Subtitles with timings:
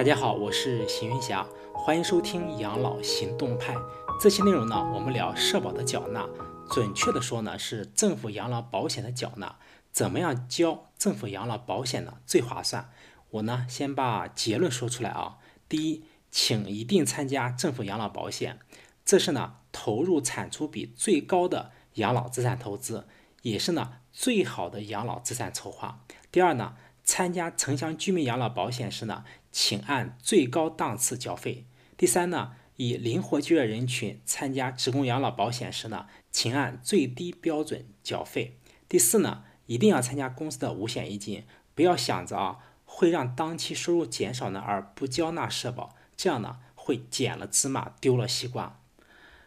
[0.00, 3.76] 大家好，我是邢云霞，欢迎收听养老行动派。
[4.18, 6.26] 这期内容呢，我们聊社保的缴纳，
[6.70, 9.58] 准确的说呢，是政府养老保险的缴纳。
[9.92, 12.14] 怎么样交政府养老保险呢？
[12.24, 12.90] 最划算？
[13.28, 15.36] 我呢，先把结论说出来啊。
[15.68, 18.58] 第一，请一定参加政府养老保险，
[19.04, 23.06] 这是呢投入产出比最高的养老资产投资，
[23.42, 26.00] 也是呢最好的养老资产筹划。
[26.32, 26.76] 第二呢，
[27.10, 29.24] 参加城乡居民养老保险时呢。
[29.50, 31.66] 请按最高档次缴费。
[31.96, 38.56] 第三呢，以灵活就业人群参加职工养老保险时呢，请按最低标准缴费。
[38.88, 48.80] 第四呢，一定要参加公司的五险一金，不要想着啊会让当期收入减少呢而不交纳社保，这样呢会捡了芝麻丢了西瓜。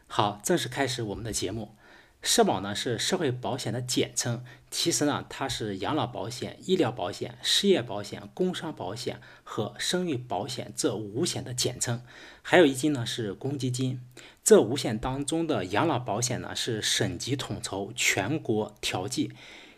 [0.08, 1.77] 好，正式开始我们的节目。
[2.22, 4.44] 社保呢是社会保险的简称，
[4.76, 12.02] 其实呢它是养老保险、医疗保险、失业保险、工伤保险和生育保险这五险的简称。
[12.42, 14.02] 还有一金呢是公积金。
[14.44, 19.31] 这五险当中的养老保险呢是省级统筹、全国调剂，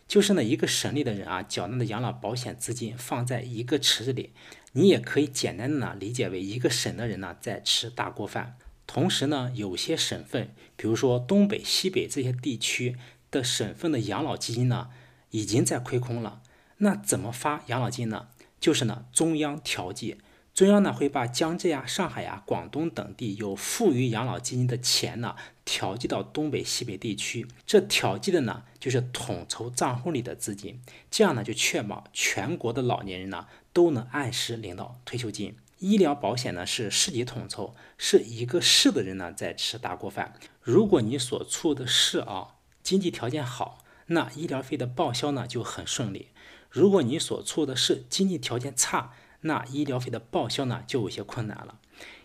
[0.07, 4.31] 就是呢一个省里的人啊缴纳的养老保险资金放在一个池子里，
[4.71, 8.55] 你也可以简单的呢理解为一个省的人呢在吃大锅饭。
[8.87, 12.95] 同时呢，有些省份，比如说东北、西北这些地区
[13.35, 14.89] 的省份的养老基金呢，
[15.31, 16.41] 已经在亏空了。
[16.77, 18.27] 那怎么发养老金呢？
[18.61, 20.17] 就是呢，中央调剂，
[20.53, 27.45] 中央呢会把江浙呀、上海呀、广东等地有富余养老基金的钱呢，调剂到东北、西北地区。
[27.67, 35.55] 这调剂的呢，就是统筹账户里的资金，这样呢，就确保全国的老年人呢，都能按时领到退休金。
[35.79, 40.33] 医疗保险呢是市级统筹，是一个市的人呢在吃大锅饭。
[40.61, 42.54] 如果你所处的市啊
[42.85, 46.27] 经济条件好，那医疗费的报销呢就很顺利；
[46.69, 51.79] 如果你所处的是经济条件差，那医疗费的报销呢就有些困难了。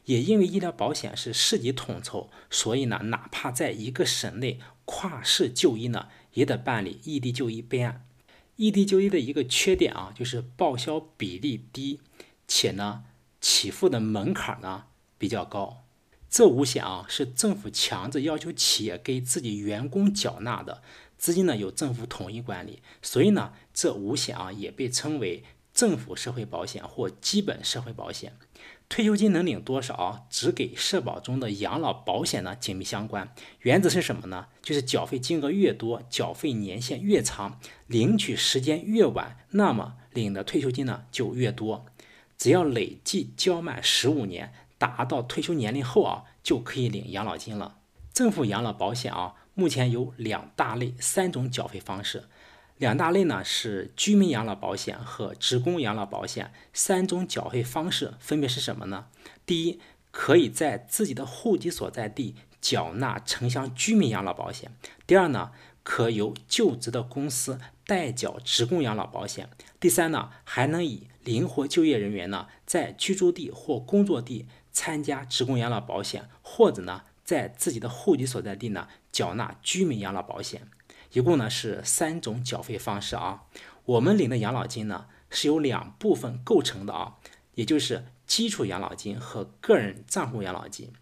[0.05, 8.07] 也因为医疗保险是市级统筹，所以呢哪怕在一个省内跨市就医呢，也得办理异地就医备案。
[8.57, 12.01] 异地就医的一个缺点啊，就是报销比例低，
[12.47, 13.05] 且呢。
[13.43, 14.85] 起付的门槛呢
[15.17, 15.85] 比较高，
[16.31, 20.81] 这五险啊是政府强制要求企业给自己员工缴纳的，
[21.19, 25.43] 资金呢由政府统一管理，所以呢这五险啊也被称为
[25.75, 28.33] 政府社会保险或基本社会保险。
[28.89, 33.33] 退休金能领多少，只给社保中的养老保险呢紧密相关。
[33.61, 34.47] 原则是什么呢？
[34.63, 41.87] 就是缴费金额越多，缴费年限越长，领取时间越晚，那么领的退休金呢就越多。
[42.37, 47.77] 只要累计交满十五年，达到退休年龄后啊，就可以领养老金了。
[48.15, 52.25] 政府养老保险啊，目前有两大类、三种缴费方式。
[52.79, 56.51] 两大类呢是居民养老保险和职工养老保险。
[56.73, 59.09] 三种缴费方式分别是什么呢？
[59.45, 59.79] 第一，
[60.11, 64.75] 可以在自己的户籍所在地缴纳城乡居民养老保险。
[65.07, 65.53] 第二呢，
[65.83, 69.51] 可由就职的公司代缴职工养老保险。
[69.79, 80.69] 第三呢，还能以灵活就业人员呢，在居住地或工作地参加职工养老保险，或者呢，在自己的户籍所在地呢缴纳居民养老保险，
[81.13, 83.43] 一共呢是三种缴费方式啊。
[83.85, 87.17] 我们领的养老金呢是由两部分构成的啊，
[87.55, 90.93] 也就是基础养老金和个人账户养老金。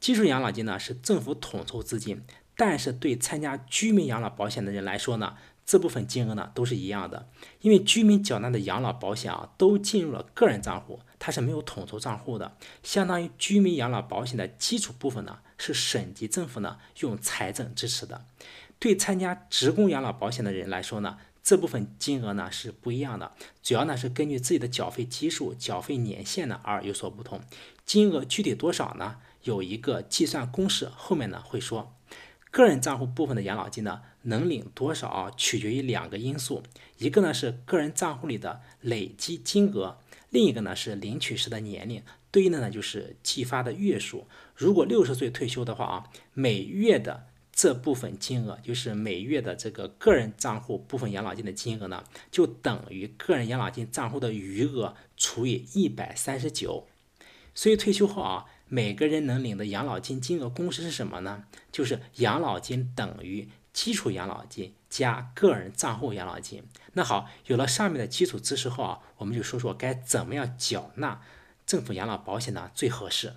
[0.00, 2.22] 基础养老金呢是政府统筹资金，
[2.56, 5.36] 但是对参加居民养老保险的人来说呢。
[5.64, 7.28] 这部分金额呢都是一样的，
[7.60, 18.24] 因为居民缴纳的养老保险啊都进入了个人账户，它是没有统筹账户的，相当于居民养老保险的基础部分呢是省级政府呢用财政支持的。
[18.78, 27.40] 对参加职工养老保险的人来说呢，这部分金额呢是不一样的，主要呢是根据自己的缴费基数、缴费年限呢而有所不同。
[27.86, 29.18] 金额具体多少呢？
[29.44, 31.94] 有一个计算公式，后面呢会说。
[32.52, 35.30] 个人账户部分的养老金呢，能领多少啊？
[35.36, 36.62] 取决于两个因素，
[36.98, 39.98] 一个呢是个人账户里的累积金额，
[40.30, 44.26] 另一个呢是领取时的年龄，对应的呢就是计发的月数。
[44.54, 46.04] 如果六十岁退休的话啊，
[46.34, 56.86] 每月的这部分金额，就是每月的这个个人账户部分养老金的金额呢，就等于个人养老金账户的余额除以一百三十九。
[57.54, 58.46] 所以退休后啊。
[58.68, 61.44] 每个人能领的养老金金额公式是什么呢？
[61.70, 66.62] 就是养老金等于基础养老金加个人账户养老金。
[66.92, 71.20] 那好，有了上面的基础知识后啊，我们就说说该怎么样缴纳
[71.64, 73.34] 政府养老保险呢最合适。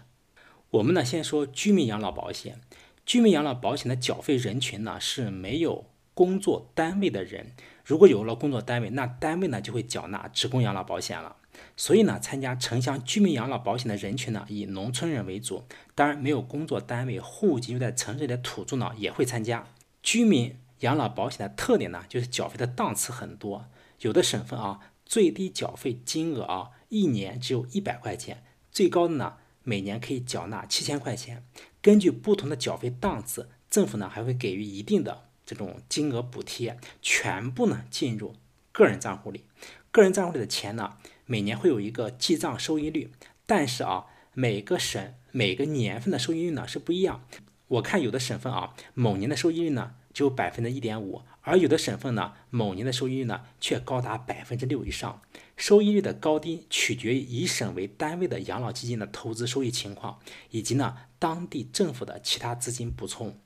[0.71, 2.59] 我们呢先说居民养老保险。
[3.05, 7.51] 居民养老保险的缴费人群呢是没有工作单位的人。
[7.83, 11.35] 如果有了工作单位，那单位呢就会缴纳职工养老保险了。
[11.77, 15.63] 所以呢，参加城乡居民养老保险的人群呢，以农村人为主。
[15.93, 19.65] 当然，没有工作单位、户籍又在城市里的土著呢，也会参加。
[20.05, 23.65] 居民养老保险的特点呢，就是缴费的档次很多。
[24.01, 28.37] 有的省份啊，最低缴费金额啊，一年只有一百块钱；
[28.71, 31.43] 最高的呢，每年可以缴纳七千块钱。
[31.81, 38.35] 根据不同的缴费档次，政府呢还会给予一定的这种金额补贴，全部呢进入
[38.71, 39.45] 个人账户里。
[39.89, 43.11] 个人账户里的钱呢，每年会有一个记账收益率，
[43.47, 47.27] 但是啊，每个省每个年份的收益率呢是不一样。
[47.67, 55.21] 我看有的省份啊，某年的收益率呢只有百分之一点五，而有的省份呢，某年的收益率呢却高达百分之六以上。
[55.57, 60.19] 收益率的高低取决于以省为单位的养老基金的投资收益情况，
[60.51, 63.39] 以及呢当地政府的其他资金补充。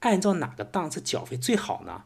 [0.00, 2.04] 按照哪个档次缴费最好呢？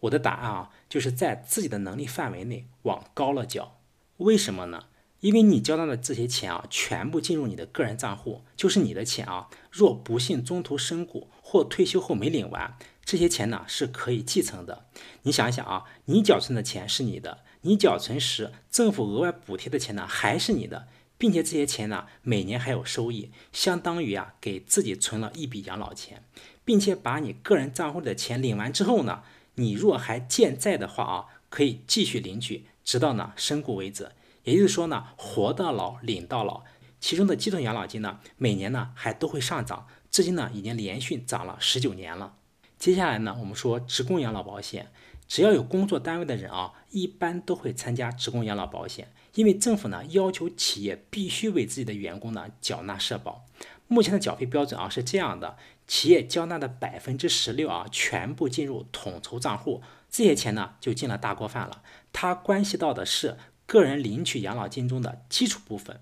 [0.00, 3.78] 我的答案啊，就是在自己的能力范围内往高了缴。
[4.18, 4.84] 为什么呢？
[5.20, 9.48] 因为你交纳的这些钱啊，全部进入你的个人账户，就是你的钱啊。
[9.70, 14.86] 若不幸中途身故或退休后没领完，这些钱呢是可以继承的。
[15.22, 20.88] 你想一想啊，你缴存的钱是你的，你缴存时政府额外补贴的钱呢还是你的，
[21.18, 26.22] 并且这些钱呢每年还有收益，相当于啊给自己存了一笔养老钱，
[26.64, 29.22] 并且把你个人账户里的钱领完之后呢。
[29.56, 34.10] 你若还健在的话啊，可以继续领取，直到呢身故为止。
[34.44, 36.62] 也就是说呢，活到老领到老。
[37.00, 42.34] 其中的基础养老金呢，每年呢还都会上涨，至今呢已经连续涨了十九年了。
[42.78, 44.90] 接下来呢，我们说职工养老保险，
[45.26, 53.44] 只要有工作单位的人啊，一般都会参加职工养老保险，因为政府呢要求企业必须为自己的员工呢缴纳社保。
[53.88, 55.56] 目前的缴费标准啊是这样的。
[55.86, 61.82] 企业交纳的百分之十六啊，全部进入统筹账户，这些钱呢就进了大锅饭了。
[62.12, 63.36] 它关系到的是
[63.70, 66.00] 个人领取养老金中的基础部分，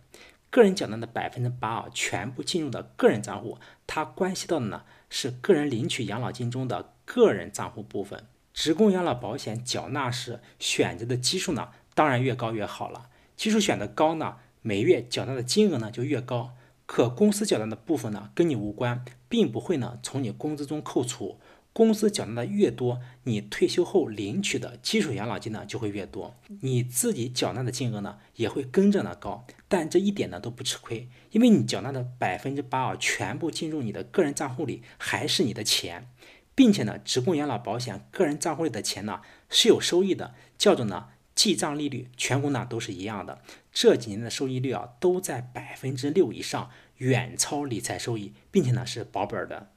[0.48, 8.24] 个人缴纳的百分之八啊，全部进入的个人账户，它关系到的呢是个人领取养老金中的个人账户部分。
[8.54, 13.10] 职工养老保险缴纳时选择的基数呢，当然越高越好了。
[13.36, 16.54] 基数选的高呢，每月缴纳的金额呢就越高。
[16.86, 21.38] 可公司缴纳的部分呢，跟你无关，并不会呢从你工资中扣除。
[21.78, 29.46] 公司缴纳的越多，你退休后领取的基础养老金呢就会越多，你自己缴纳的金额呢也会跟着呢高。
[29.68, 36.08] 但这一点呢都不吃亏，因为你缴纳的百分之八啊，全部进入你的个人账户里，还是你的钱，
[36.56, 41.10] 并且呢，职工养老保险个人账户里的钱呢是有收益的，叫做呢。
[41.36, 43.40] 记账利率全国呢都是一样的，
[43.72, 49.70] 这几年的收益率啊都在百分之六以上，远超理财收益，并且呢是保本的。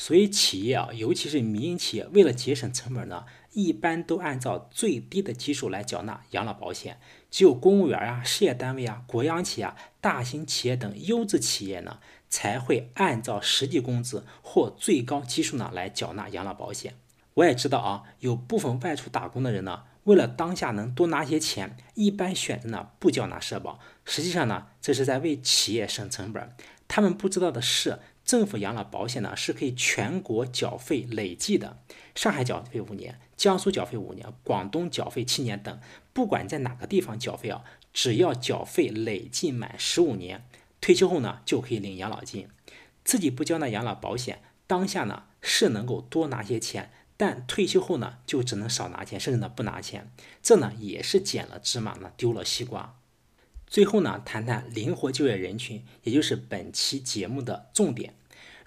[0.00, 6.98] 所以企业啊，尤其是民营企业，为了节省成本呢，一般都按照最低的基数来缴纳养老保险。
[7.30, 11.98] 只有公务员啊、事业单位啊、国央企啊、大型企业等优质企业呢，
[12.30, 16.94] 才会按照实际工资或最高基数呢来缴纳养老保险。
[17.34, 19.82] 我也知道啊，有部分外出打工的人呢。
[20.04, 23.78] 为了当下能多拿些钱，一般选择呢不缴纳社保。
[24.06, 26.56] 实际上呢，这是在为企业省成本。
[26.88, 28.00] 他们不知道的是，
[28.30, 31.82] 政府养老保险呢是可以全国缴费累计的。
[32.14, 35.80] 上海缴费五年，江苏缴费五年，广东缴费七年等。
[36.12, 40.46] 不管在哪个地方缴费啊，只要缴费累计满十五年，
[40.80, 42.46] 退休后呢就可以领养老金。
[43.02, 46.92] 自己不交纳养老保险，当下呢是能够多拿些钱。
[47.16, 52.96] 但退休后呢，就只能少拿钱，甚至呢不拿钱，这呢也是捡了芝麻呢丢了西瓜。
[53.66, 58.14] 最后呢，谈谈灵活就业人群，也就是本期节目的重点。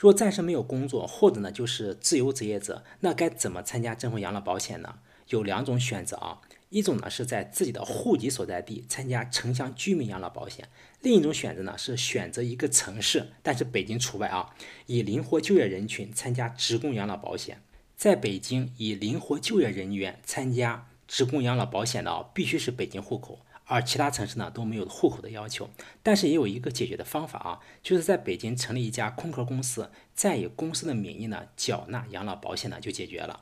[0.04, 4.96] 若暂时没有工作，或者呢就是自由职业者，那该怎么参加政府养老保险呢？
[5.30, 10.68] 有两种选择啊，一种呢是在自己的户籍所在地参加城乡居民养老保险，
[11.00, 14.54] 另一种选择呢是选择一个城市，但是北京除外啊，
[14.88, 17.62] 以灵活就业人群参加职工养老保险。
[17.96, 25.70] 在北京，以灵活就业人员参加职工养老保险的啊，必须是北京户口，而其他城市呢都没有户口的要求。
[26.02, 33.42] 但是也有一个解决的方法啊，就是在北京成立一家空壳公司，再以公司的名义呢缴纳养老保险呢就解决了。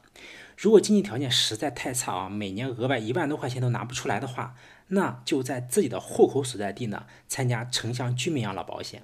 [0.57, 4.55] 如果经济条件实在太差啊，每年额外一万多块钱都拿不出来的话，
[4.89, 9.03] 那就在自己的户口所在地呢参加城乡居民养老保险。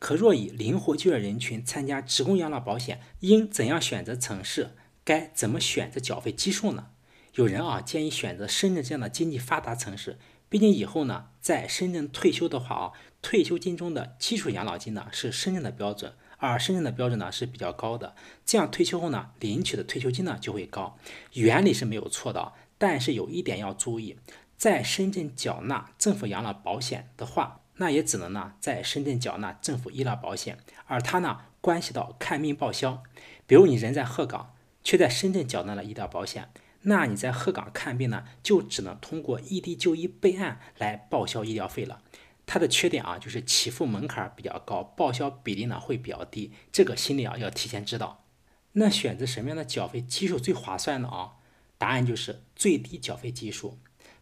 [0.00, 4.70] 可若以灵活就业人群参加职工养老保险，应怎样选择城市？
[5.04, 6.88] 该怎么选择缴费基数呢？
[7.34, 18.14] 有人啊建议选择深圳这样的经济发达城市，毕竟以后呢在深圳退休的话啊，退休金中的基础养老金呢是深圳的标准，而深圳的标准呢是比较高的，
[18.44, 20.96] 这样退休后呢领取的退休金呢就会高。
[21.32, 24.16] 原理是没有错的，但是有一点要注意，
[24.56, 33.02] 在深圳缴纳政府养老保险的话，那也只能呢在深圳缴纳政府医疗保险，而它呢关系到看病报销。
[33.46, 36.50] 比如你人在鹤岗，却在深圳缴纳了医疗保险，
[36.88, 42.02] 那你在鹤岗看病呢，就只能通过异地就医备案来报销医疗费了。
[42.46, 48.24] 它的缺点啊，就是起付门槛比较高，报销比例呢会比较低，这个心里啊要提前知道。
[48.72, 51.08] 那选择什么样的缴费基数最划算呢？
[51.08, 51.32] 啊，
[51.76, 53.78] 答案就是最低缴费基数。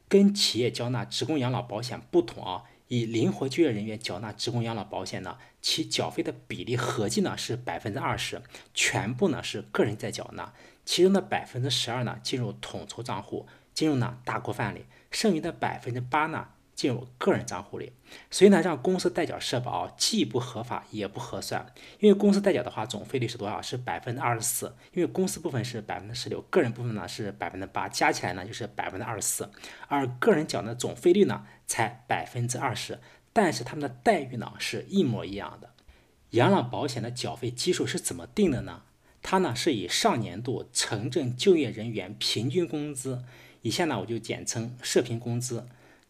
[0.08, 8.42] 跟企业缴纳职工养老保险不同啊，以灵活就业人员缴纳职工养老保险呢，其缴费的比例合计呢是百分之二十，
[8.74, 10.52] 全部呢是个人在缴纳，
[10.86, 16.48] 其中的百分之十二呢进入统筹账户，进入呢大锅饭里，剩余的百分之八呢。
[16.76, 17.90] 进入个人账户里，
[18.30, 21.72] 所以呢，让公司代缴社保既不合法也不合算。
[22.00, 23.62] 因为公司代缴的话，总费率是多少？
[23.62, 24.76] 是百分之二十四。
[24.92, 29.48] 因为公司部分是百分之十六，个人部分呢是百分之八，加起来呢就是百分之二十四。
[29.88, 33.00] 而个人缴的总费率呢才百分之二十，
[33.32, 35.70] 但是他们的待遇呢是一模一样的。
[36.32, 38.82] 养老保险的缴费基数是怎么定的呢？
[39.28, 43.24] 它呢是以上年度城镇就业人员平均工资，
[43.62, 45.66] 以下呢我就简称社平工资。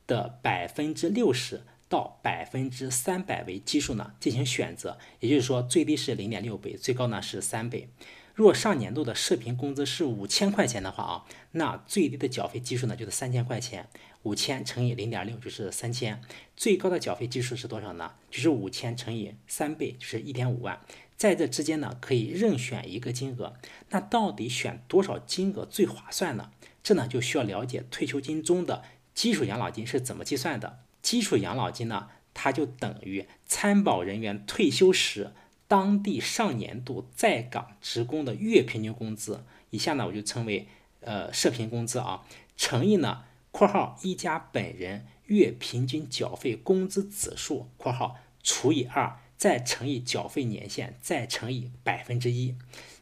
[0.07, 7.89] 的百分之六十到百分之三百为基数呢进行选择，也就是说最低是零点六倍，最高呢是三倍。
[8.35, 13.89] 若上年度的社平工资是五千块钱的话啊，那最低的缴费基数呢就是三千块钱，
[14.23, 16.21] 五千乘以零点六就是三千，
[16.55, 18.13] 最高的缴费基数是多少呢？
[18.31, 20.79] 就是五千乘以三倍就是一点五万，
[21.17, 23.55] 在这之间呢可以任选一个金额。
[23.91, 26.51] 那到底选多少金额最划算呢？
[26.83, 28.83] 这呢就需要了解退休金中的。
[29.15, 30.81] 基础养老金是怎么计算的？
[31.01, 35.33] 基础养老金呢，它就等于参保人员退休时
[35.67, 40.69] 当地上年度在岗职工的月平均工资，以下呢我就称为
[41.01, 42.25] 呃社平工资啊，
[42.59, 52.57] 乘以呢（括号一家本人月平均缴费工资指数）（括号除以二），再乘以缴费年限，再乘以百分之一。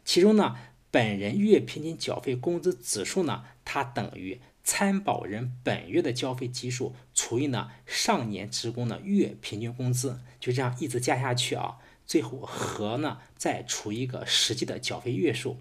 [0.05, 0.57] 其中呢，
[0.91, 4.43] 本人月平均缴费工资指数呢，它等于。
[4.67, 15.59] 参保人本月的交费基数除以呢上年职工的月平均工资，就这样一直加下去啊，最后和呢再除一个实际的缴费月数。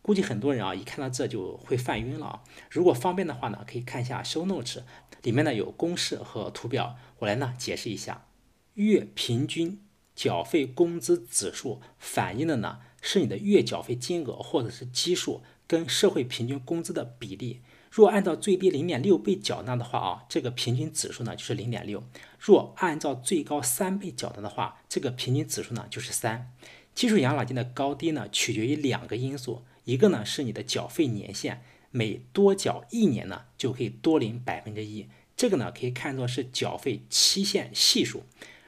[0.00, 2.42] 估计很多人啊一看到这就会犯晕了啊。
[2.70, 4.82] 如果方便的话呢，可以看一下 show notes
[5.22, 8.26] 里面呢有公式和图表，我来呢解释一下。
[8.72, 9.82] 月平均
[10.16, 17.60] 缴费工资指数反映的呢是你的月缴费金额或者是基数跟社会平均工资的比例。
[17.90, 22.00] 若按照最低零点六倍缴纳的话啊，这个平均指数呢就是零点六；
[22.38, 26.52] 若按照最高三倍缴纳的话，这个平均指数呢就是三。
[26.94, 38.24] 基础养老金的高低呢取决于两个因素，一个呢是你的缴费年限，每多缴一年呢就可以多领百分之一，这个呢可以看作是缴费期限系数。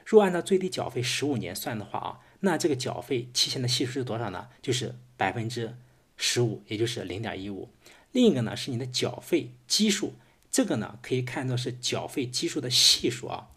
[0.09, 4.47] 若按照最低缴费十五年算的话啊，那这个缴费期限的系数是多少呢？
[4.59, 5.77] 就是百分之
[6.17, 7.69] 十五，也就是零点一五。
[8.11, 10.15] 另一个呢是你的缴费基数，
[10.49, 13.49] 这个呢可以看作是缴费基数的系数啊，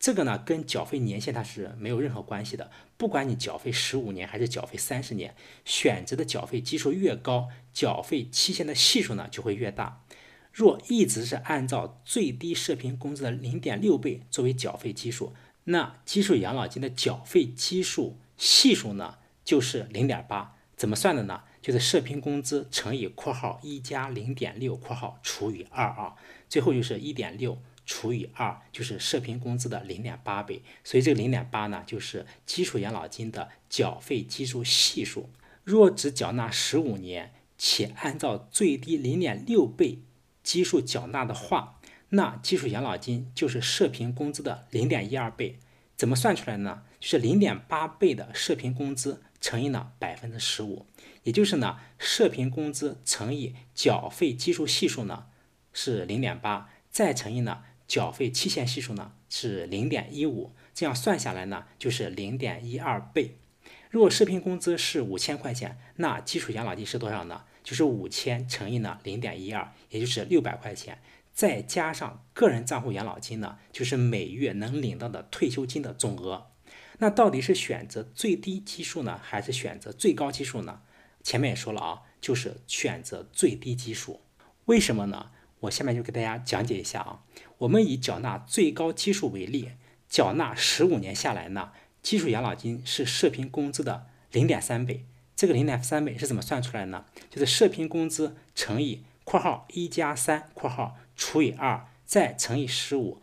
[0.00, 10.02] 这个呢跟缴费年限它是没有任何关系的，不管你缴费十五年还是缴费三十年，选择的缴费基数越高，缴费期限的系数呢就会越大。
[10.52, 15.32] 若一直是按照最低社平工资的零点六倍作为缴费基数，
[15.70, 21.42] 那基础养老金的缴费基数系数呢就是零点八，怎么算的呢？
[21.62, 26.16] 就是社平工资乘以括号一加零点六括号除以二啊，
[26.48, 30.62] 最后就是一点六除以二，就是社平工资的零点八倍。
[30.82, 35.28] 所以这个零点八呢，就是基础养老金的缴费基数系数。
[35.64, 39.98] 若只缴纳十五年，且按照最低零点六倍
[40.42, 41.78] 基数缴纳的话，
[42.10, 45.58] 那基础养老金就是社平工资的零点一二倍。
[45.96, 46.82] 怎么算出来呢？
[46.98, 50.86] 就是零点八倍的社平工资乘以呢百分之十五。
[51.24, 55.26] 也就是呢，社平工资乘以缴费基数系数呢
[55.72, 63.36] 是零点八，再乘以呢缴费期限系数呢是零点一五，这样算下来呢就是零点一二倍。
[63.90, 67.44] 如果社平工资是五千块钱，那基础养老金是多少呢？
[67.62, 70.98] 就是五千乘以呢零点一二，也就是六百块钱，
[71.40, 76.48] 再加上个人账户养老金呢，就是每月能领到的退休金的总额。
[76.98, 80.82] 那到底是选择最低基数呢，还是选择最高基数呢？
[81.22, 84.20] 前面也说了啊，就是选择最低基数，
[84.66, 85.30] 为什么呢？
[85.60, 87.20] 我下面就给大家讲解一下啊。
[87.56, 89.70] 我们以缴纳最高基数为例，
[90.10, 95.06] 缴纳十五年下来呢，基础养老金是社平工资的零点三倍。
[95.34, 97.06] 这个零点三倍是怎么算出来呢？
[97.30, 103.20] 就是社平工资乘以括号一加三括号除以二，再乘以十五，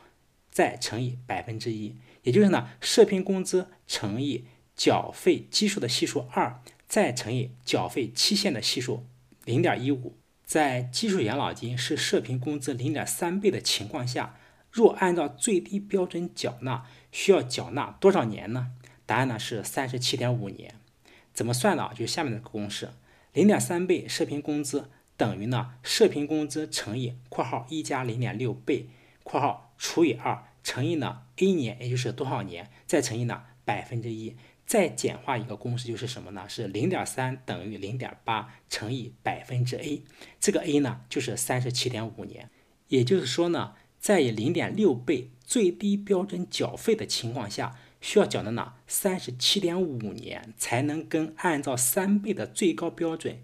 [0.51, 9.08] 再乘以百分之一，也就是呢，社平工资乘以缴费基数的系数二，再乘以缴费期限的系数
[9.46, 10.16] 零点一五。
[10.46, 14.38] 在基础养老金是社平工资零点三倍的情况下，
[14.72, 18.74] 若按照最低标准缴纳，需要缴纳多少年呢？
[19.08, 20.75] 答案呢是三十七点五年。
[21.34, 21.89] 怎么算呢？
[21.96, 22.92] 就下面的公式：
[23.34, 28.88] 零点三倍社平工资等于呢社平工资乘以（括号一加零点六倍
[29.24, 34.38] ）（括号除以二）乘以呢 A 年，也就是多少年，再乘以呢百分之一。
[34.66, 36.44] 再简化一个公式就是什么呢？
[36.50, 40.04] 是零点三等于零点八乘以百分之 a，
[40.42, 42.50] 这个 a 呢就是三十七点五年。
[42.90, 53.40] 也就是说呢，在以零点六倍最低标准缴费的情况下，需要缴的呢三十七点五年才能跟按照三倍的最高标准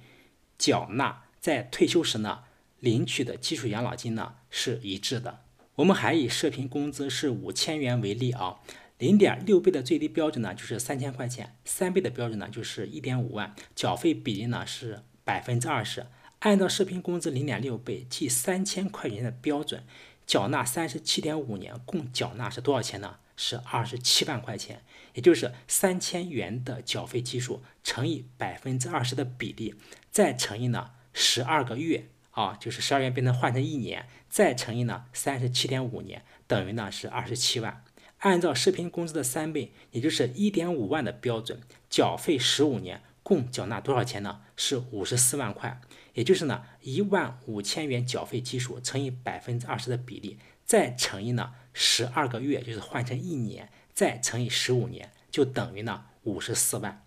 [0.57, 2.45] 缴纳，在退休时呢
[2.79, 5.41] 领取的基础养老金呢是一致的。
[5.75, 8.61] 我们还以社平工资是五千元为例啊。
[8.97, 13.53] 零点六倍的最低标准呢，就是三千块钱；三倍的标准呢，就是一点五万。
[13.75, 16.05] 缴费比例呢是百分之二十。
[16.39, 19.83] 按照社平工资零点六倍，即三千块钱的标准，
[20.25, 23.17] 缴纳三十七点五年，共缴纳是多少钱呢？
[23.35, 24.81] 是二十七万块钱。
[25.13, 29.75] 也就是三千元的缴费基数乘以百分之二十的比例，
[30.09, 37.83] 再乘以呢十二个月啊，就是十二月变成换成一年，再乘以呢三十七点五年，等于呢是二十七万。
[38.19, 44.41] 按照视频工资的三倍，也就是一点五万的标准，缴费十五年，共缴纳多少钱呢？
[44.55, 45.81] 是五十四万块。
[46.13, 57.03] 也就是呢，一万五千元缴费基数乘以百分之二十的比例，再乘以呢十二个月，就是换成一年，再乘以十五年，就等于呢五十四万。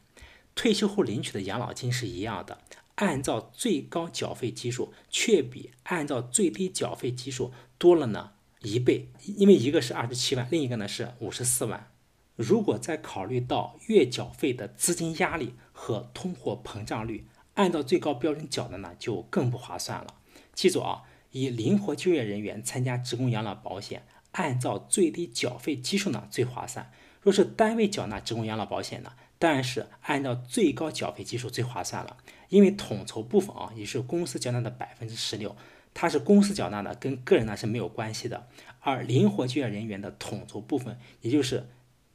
[0.54, 2.58] 退休后领取的养老金是一样的，
[2.96, 8.32] 按照最高缴费基数，却比按照最低缴费基数多了呢。
[8.62, 11.92] 一倍，因为一个是二十七万，另一个呢是五十四万。
[12.34, 20.16] 如果再考虑到月缴费的资金压力和通货膨胀率，按照最高标准缴的呢就更不划算了。
[20.52, 26.90] 记住啊，以灵活就业人员参加职工养老保险，按照最低缴费基数呢最划算。
[27.20, 32.16] 若是单位缴纳职工养老保险呢，当然是按照最高缴费基数最划算了，
[32.48, 35.54] 因为统筹部分啊也是公司缴纳的百分之十六。
[35.98, 38.46] 它是公司缴纳的，跟个人呢是没有关系的。
[38.80, 41.68] 而灵活就业人员的统筹部分，也就是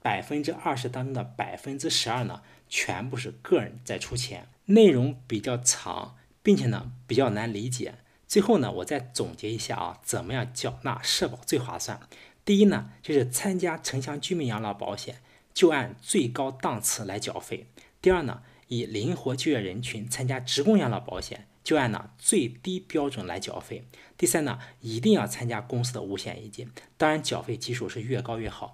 [0.04, 4.48] 百分之二十当中的百分之十二呢，全部是个人在出钱。
[4.66, 7.96] 内容比较长，并且呢比较难理解。
[8.28, 12.00] 最后呢，我再总结一下啊，怎么样缴纳社保最划算？
[12.46, 15.18] 第一呢，就是参加城乡居民养老保险，
[15.54, 17.68] 就按最高档次来缴费。
[18.02, 21.48] 第二呢，以灵活就业人群参加职工养老保险。
[21.64, 23.88] 就按呢最低标准来缴费。
[24.18, 28.74] 第三呢，一定要参加公司的五险一金，当然缴费基数是越高越好。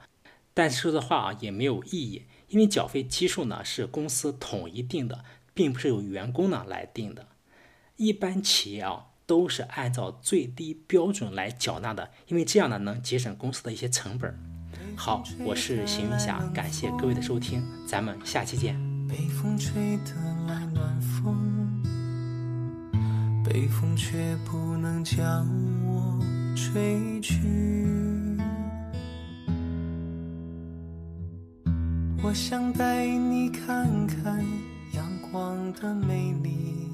[0.53, 7.27] 但是说的话啊也没有意义，因为缴费基数呢是公司统一定的，并不是由员工呢来定的。
[7.97, 14.46] 一般企业啊都是按照最低标准来缴纳的，因为这样呢能节省公司的一些成本。
[14.99, 18.75] 好，我是邢云霞，感谢各位的收听，咱们下期见。
[19.07, 19.95] 北风吹
[20.47, 21.83] 来暖风。
[23.45, 25.47] 北风却不能将
[25.85, 26.19] 我
[26.55, 27.37] 吹去。
[32.23, 34.43] 我想带你看看
[34.93, 36.86] 阳光的美丽。